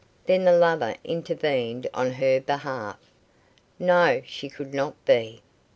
Then 0.25 0.45
the 0.45 0.51
lover 0.57 0.95
intervened 1.03 1.85
on 1.93 2.13
her 2.13 2.39
behalf. 2.39 2.97
No; 3.77 4.23
she 4.25 4.49
could 4.49 4.73
not 4.73 4.95
be. 5.05 5.43